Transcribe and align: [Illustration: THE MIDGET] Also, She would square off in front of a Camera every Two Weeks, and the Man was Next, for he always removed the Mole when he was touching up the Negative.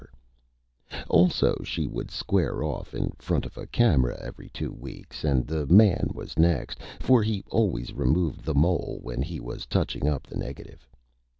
[Illustration: 0.01 0.19
THE 0.89 0.95
MIDGET] 1.03 1.09
Also, 1.11 1.63
She 1.63 1.85
would 1.87 2.09
square 2.09 2.63
off 2.63 2.95
in 2.95 3.11
front 3.19 3.45
of 3.45 3.55
a 3.55 3.67
Camera 3.67 4.17
every 4.19 4.49
Two 4.49 4.71
Weeks, 4.71 5.23
and 5.23 5.45
the 5.45 5.67
Man 5.67 6.09
was 6.15 6.39
Next, 6.39 6.79
for 6.99 7.21
he 7.21 7.43
always 7.51 7.93
removed 7.93 8.43
the 8.43 8.55
Mole 8.55 8.97
when 9.03 9.21
he 9.21 9.39
was 9.39 9.67
touching 9.67 10.07
up 10.07 10.25
the 10.25 10.37
Negative. 10.37 10.87